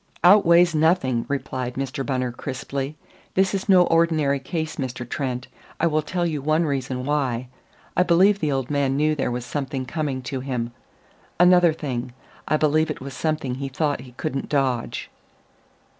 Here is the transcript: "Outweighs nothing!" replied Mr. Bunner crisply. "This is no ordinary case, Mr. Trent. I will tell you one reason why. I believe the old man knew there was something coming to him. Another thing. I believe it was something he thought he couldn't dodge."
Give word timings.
"Outweighs 0.23 0.73
nothing!" 0.73 1.27
replied 1.29 1.75
Mr. 1.75 2.03
Bunner 2.03 2.31
crisply. 2.31 2.97
"This 3.35 3.53
is 3.53 3.69
no 3.69 3.83
ordinary 3.83 4.39
case, 4.39 4.77
Mr. 4.77 5.07
Trent. 5.07 5.47
I 5.79 5.85
will 5.85 6.01
tell 6.01 6.25
you 6.25 6.41
one 6.41 6.65
reason 6.65 7.05
why. 7.05 7.49
I 7.95 8.01
believe 8.01 8.39
the 8.39 8.51
old 8.51 8.71
man 8.71 8.97
knew 8.97 9.13
there 9.13 9.29
was 9.29 9.45
something 9.45 9.85
coming 9.85 10.23
to 10.23 10.39
him. 10.39 10.71
Another 11.39 11.71
thing. 11.71 12.13
I 12.47 12.57
believe 12.57 12.89
it 12.89 12.99
was 12.99 13.13
something 13.13 13.53
he 13.61 13.69
thought 13.69 13.99
he 14.01 14.13
couldn't 14.13 14.49
dodge." 14.49 15.11